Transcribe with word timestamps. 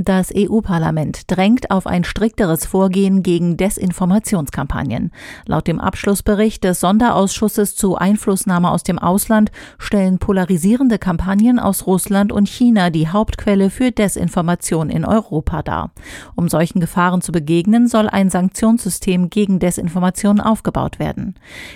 Das 0.00 0.32
EU-Parlament 0.32 1.22
drängt 1.26 1.72
auf 1.72 1.88
ein 1.88 2.04
strikteres 2.04 2.64
Vorgehen 2.64 3.24
gegen 3.24 3.56
Desinformationskampagnen. 3.56 5.10
Laut 5.44 5.66
dem 5.66 5.80
Abschlussbericht 5.80 6.62
des 6.62 6.78
Sonderausschusses 6.78 7.74
zu 7.74 7.96
Einflussnahme 7.96 8.70
aus 8.70 8.84
dem 8.84 9.00
Ausland 9.00 9.50
stellen 9.76 10.20
polarisierende 10.20 11.00
Kampagnen 11.00 11.58
aus 11.58 11.88
Russland 11.88 12.30
und 12.30 12.48
China 12.48 12.90
die 12.90 13.08
Hauptquelle 13.08 13.70
für 13.70 13.90
Desinformation 13.90 14.88
in 14.88 15.04
Europa 15.04 15.64
dar. 15.64 15.90
Um 16.36 16.48
solchen 16.48 16.78
Gefahren 16.78 17.20
zu 17.20 17.32
begegnen, 17.32 17.88
soll 17.88 18.08
ein 18.08 18.30
Sanktionssystem 18.30 19.30
gegen 19.30 19.58
Desinformation 19.58 20.38
aufgebaut 20.38 21.00
werden. 21.00 21.34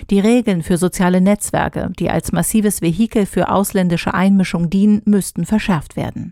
Die 0.09 0.21
Regeln 0.21 0.63
für 0.63 0.77
soziale 0.77 1.19
Netzwerke, 1.19 1.91
die 1.99 2.09
als 2.09 2.31
massives 2.31 2.81
Vehikel 2.81 3.25
für 3.25 3.49
ausländische 3.49 4.13
Einmischung 4.13 4.69
dienen, 4.69 5.01
müssten 5.03 5.45
verschärft 5.45 5.97
werden. 5.97 6.31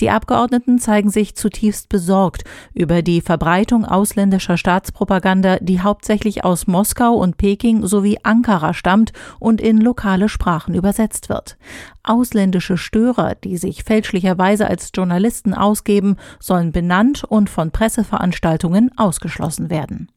Die 0.00 0.10
Abgeordneten 0.10 0.78
zeigen 0.78 1.10
sich 1.10 1.23
zutiefst 1.32 1.88
besorgt 1.88 2.44
über 2.74 3.00
die 3.00 3.22
Verbreitung 3.22 3.86
ausländischer 3.86 4.58
Staatspropaganda, 4.58 5.58
die 5.60 5.80
hauptsächlich 5.80 6.44
aus 6.44 6.66
Moskau 6.66 7.14
und 7.14 7.38
Peking 7.38 7.86
sowie 7.86 8.18
Ankara 8.22 8.74
stammt 8.74 9.12
und 9.38 9.62
in 9.62 9.80
lokale 9.80 10.28
Sprachen 10.28 10.74
übersetzt 10.74 11.30
wird. 11.30 11.56
Ausländische 12.02 12.76
Störer, 12.76 13.34
die 13.34 13.56
sich 13.56 13.84
fälschlicherweise 13.84 14.66
als 14.66 14.90
Journalisten 14.94 15.54
ausgeben, 15.54 16.16
sollen 16.38 16.72
benannt 16.72 17.24
und 17.24 17.48
von 17.48 17.70
Presseveranstaltungen 17.70 18.90
ausgeschlossen 18.98 19.70
werden. 19.70 20.08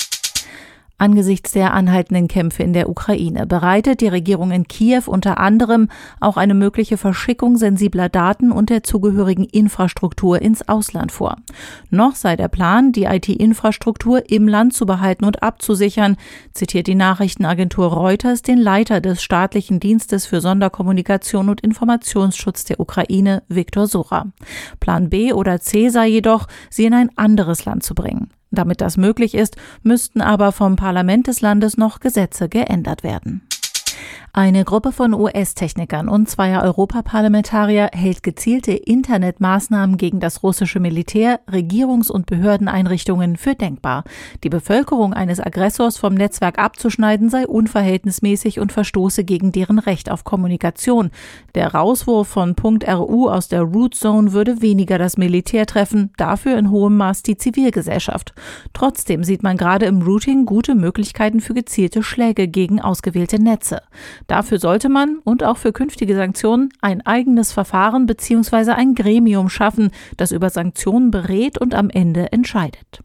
Angesichts 1.00 1.52
der 1.52 1.76
anhaltenden 1.76 2.28
Kämpfe 2.28 2.64
in 2.64 2.74
der 2.74 2.90
Ukraine 2.90 3.46
bereitet 3.46 4.02
die 4.02 4.08
Regierung 4.08 4.50
in 4.50 4.68
Kiew 4.68 5.04
unter 5.06 5.38
anderem 5.38 5.90
auch 6.20 6.38
eine 6.38 6.56
mögliche 6.56 6.98
Verschickung 6.98 7.58
sensibler 7.58 8.10
Daten 8.10 8.52
und 8.52 8.72
der 8.72 8.82
zugehörigen 8.82 9.44
Infrastruktur 9.44 10.42
ins 10.42 10.68
Ausland 10.68 11.12
vor. 11.12 11.36
Noch 11.92 12.16
sei 12.16 12.36
der 12.36 12.48
Plan, 12.48 12.94
die 12.94 13.04
IT-Infrastruktur 13.04 14.28
im 14.32 14.48
Land 14.48 14.74
zu 14.74 14.88
behalten 14.88 15.26
und 15.26 15.44
abzusichern, 15.44 16.18
zitiert 16.54 16.88
die 16.88 16.96
Nachrichtenagentur 16.96 17.94
Reuters 17.94 18.42
den 18.42 18.58
Leiter 18.58 19.00
des 19.00 19.22
staatlichen 19.22 19.80
Dienstes 19.80 20.26
für 20.26 20.42
Sonderkommunikation 20.42 21.50
und 21.50 21.62
Informationsschutz 21.62 22.66
der 22.66 22.80
Ukraine, 22.80 23.44
Viktor 23.50 23.86
Sura. 23.86 24.32
Plan 24.80 25.12
B 25.12 25.32
oder 25.32 25.60
C 25.60 25.90
sei 25.90 26.08
jedoch, 26.08 26.48
sie 26.72 26.86
in 26.86 26.96
ein 26.96 27.12
anderes 27.16 27.66
Land 27.66 27.84
zu 27.84 27.94
bringen. 27.94 28.32
Damit 28.52 28.82
das 28.82 28.98
möglich 28.98 29.34
ist, 29.34 29.58
müssten 29.84 30.22
aber 30.22 30.52
vom 30.52 30.76
Parlament 30.76 31.28
des 31.28 31.42
Landes 31.42 31.78
noch 31.78 32.00
Gesetze 32.00 32.50
geändert 32.50 33.04
werden. 33.04 33.47
Eine 34.34 34.66
Gruppe 34.66 34.92
von 34.92 35.16
US-Technikern 35.16 36.08
und 36.08 36.30
zweier 36.30 36.62
Europaparlamentarier 36.62 37.90
hält 37.92 38.22
gezielte 38.22 38.72
Internetmaßnahmen 38.74 39.98
gegen 39.98 40.20
das 40.20 40.44
russische 40.44 40.80
Militär, 40.80 41.40
Regierungs- 41.52 42.12
und 42.12 42.28
Behördeneinrichtungen 42.28 43.38
für 43.38 43.56
denkbar. 43.56 44.04
Die 44.44 44.50
Bevölkerung 44.50 45.14
eines 45.14 45.40
Aggressors 45.40 45.98
vom 45.98 46.14
Netzwerk 46.14 46.60
abzuschneiden 46.60 47.32
sei 47.32 47.48
unverhältnismäßig 47.48 48.60
und 48.60 48.72
verstoße 48.72 49.24
gegen 49.24 49.52
deren 49.52 49.80
Recht 49.80 50.12
auf 50.12 50.24
Kommunikation. 50.24 51.10
Der 51.56 51.74
Rauswurf 51.74 52.28
von 52.28 52.56
.ru 52.62 53.30
aus 53.30 53.48
der 53.48 53.64
Root 53.64 53.96
Zone 53.96 54.34
würde 54.34 54.62
weniger 54.62 55.00
das 55.00 55.18
Militär 55.18 55.66
treffen, 55.66 56.12
dafür 56.18 56.60
in 56.60 56.70
hohem 56.70 56.96
Maß 56.98 57.24
die 57.24 57.38
Zivilgesellschaft. 57.38 58.36
Trotzdem 58.74 59.24
sieht 59.24 59.42
man 59.42 59.58
gerade 59.58 59.88
im 59.88 60.04
Routing 60.04 60.46
gute 60.46 60.76
Möglichkeiten 60.76 61.40
für 61.40 61.56
gezielte 61.56 62.04
Schläge 62.04 62.48
gegen 62.48 62.80
ausgewählte 62.80 63.42
Netze. 63.42 63.82
Dafür 64.26 64.60
sollte 64.60 64.90
man 64.90 65.18
und 65.24 65.44
auch 65.44 65.58
für 65.58 65.72
künftige 65.72 66.16
Sanktionen 66.16 66.70
ein 66.82 67.06
eigenes 67.06 67.52
Verfahren 67.52 68.08
bzw. 68.08 68.72
ein 68.72 68.96
Gremium 68.96 69.50
schaffen, 69.50 69.92
das 70.18 70.32
über 70.32 70.50
Sanktionen 70.50 71.12
berät 71.12 71.58
und 71.58 71.76
am 71.76 71.90
Ende 71.90 72.32
entscheidet. 72.32 73.02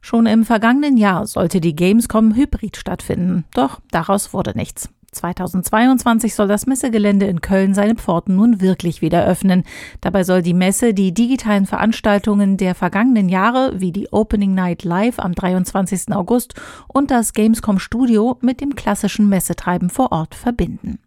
Schon 0.00 0.26
im 0.26 0.44
vergangenen 0.44 0.96
Jahr 0.96 1.26
sollte 1.26 1.60
die 1.60 1.76
Gamescom 1.76 2.34
hybrid 2.34 2.76
stattfinden, 2.76 3.44
doch 3.54 3.80
daraus 3.90 4.32
wurde 4.32 4.52
nichts. 4.56 4.88
2022 5.12 6.34
soll 6.34 6.48
das 6.48 6.66
Messegelände 6.66 7.26
in 7.26 7.40
Köln 7.40 7.74
seine 7.74 7.96
Pforten 7.96 8.36
nun 8.36 8.60
wirklich 8.60 9.02
wieder 9.02 9.24
öffnen. 9.24 9.64
Dabei 10.00 10.24
soll 10.24 10.42
die 10.42 10.54
Messe 10.54 10.94
die 10.94 11.12
digitalen 11.12 11.66
Veranstaltungen 11.66 12.56
der 12.56 12.74
vergangenen 12.74 13.28
Jahre 13.28 13.80
wie 13.80 13.92
die 13.92 14.08
Opening 14.12 14.54
Night 14.54 14.84
Live 14.84 15.18
am 15.18 15.34
23. 15.34 16.12
August 16.12 16.54
und 16.88 17.10
das 17.10 17.32
Gamescom 17.32 17.78
Studio 17.78 18.38
mit 18.40 18.60
dem 18.60 18.74
klassischen 18.74 19.28
Messetreiben 19.28 19.90
vor 19.90 20.12
Ort 20.12 20.34
verbinden. 20.34 20.98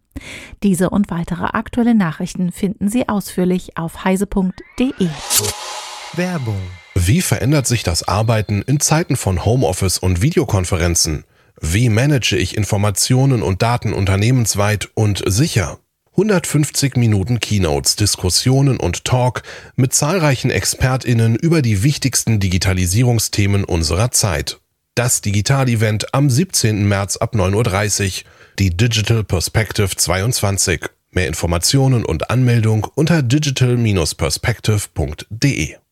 Diese 0.62 0.90
und 0.90 1.10
weitere 1.10 1.44
aktuelle 1.44 1.94
Nachrichten 1.94 2.52
finden 2.52 2.88
Sie 2.88 3.08
ausführlich 3.08 3.76
auf 3.76 4.04
heise.de. 4.04 5.08
Werbung. 6.12 6.60
Wie 6.94 7.22
verändert 7.22 7.66
sich 7.66 7.82
das 7.82 8.06
Arbeiten 8.06 8.62
in 8.62 8.78
Zeiten 8.78 9.16
von 9.16 9.44
Homeoffice 9.44 9.98
und 9.98 10.22
Videokonferenzen? 10.22 11.24
Wie 11.60 11.88
manage 11.88 12.36
ich 12.36 12.56
Informationen 12.56 13.42
und 13.42 13.62
Daten 13.62 13.92
unternehmensweit 13.92 14.88
und 14.94 15.22
sicher? 15.26 15.80
150 16.12 16.96
Minuten 16.96 17.40
Keynotes, 17.40 17.96
Diskussionen 17.96 18.78
und 18.78 19.04
Talk 19.04 19.42
mit 19.74 19.92
zahlreichen 19.92 20.50
ExpertInnen 20.50 21.34
über 21.34 21.60
die 21.60 21.82
wichtigsten 21.82 22.38
Digitalisierungsthemen 22.38 23.64
unserer 23.64 24.12
Zeit. 24.12 24.60
Das 24.94 25.22
Digital-Event 25.22 26.14
am 26.14 26.30
17. 26.30 26.86
März 26.86 27.16
ab 27.16 27.34
9.30 27.34 28.04
Uhr, 28.04 28.12
die 28.60 28.70
Digital 28.70 29.24
Perspective 29.24 29.96
22. 29.96 30.82
Mehr 31.10 31.26
Informationen 31.26 32.04
und 32.04 32.30
Anmeldung 32.30 32.86
unter 32.94 33.22
digital-perspective.de. 33.22 35.83